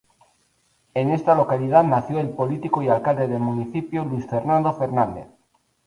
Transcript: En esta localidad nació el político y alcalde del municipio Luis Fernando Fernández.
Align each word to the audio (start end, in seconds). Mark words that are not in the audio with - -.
En 0.95 1.11
esta 1.11 1.35
localidad 1.35 1.83
nació 1.83 2.19
el 2.19 2.31
político 2.31 2.81
y 2.81 2.89
alcalde 2.89 3.27
del 3.27 3.39
municipio 3.39 4.03
Luis 4.03 4.25
Fernando 4.25 4.73
Fernández. 4.73 5.27